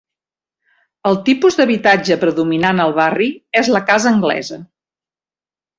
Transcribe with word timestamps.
El 1.09 1.19
tipus 1.27 1.59
d'habitatge 1.59 2.19
predominant 2.23 2.83
al 2.87 2.97
barri 3.03 3.31
és 3.63 3.71
la 3.79 3.87
casa 3.93 4.13
anglesa. 4.17 4.63